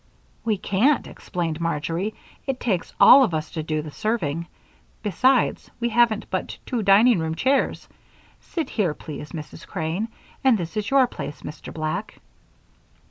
"We 0.43 0.57
can't," 0.57 1.05
explained 1.05 1.61
Marjory. 1.61 2.15
"It 2.47 2.59
takes 2.59 2.91
all 2.99 3.23
of 3.23 3.35
us 3.35 3.51
to 3.51 3.61
do 3.61 3.83
the 3.83 3.91
serving. 3.91 4.47
Besides, 5.03 5.69
we 5.79 5.89
haven't 5.89 6.27
but 6.31 6.57
two 6.65 6.81
dining 6.81 7.19
room 7.19 7.35
chairs. 7.35 7.87
Sit 8.39 8.71
here, 8.71 8.95
please, 8.95 9.31
Mrs. 9.31 9.67
Crane; 9.67 10.07
and 10.43 10.57
this 10.57 10.75
is 10.75 10.89
your 10.89 11.05
place, 11.05 11.43
Mr. 11.43 11.71
Black." 11.71 12.17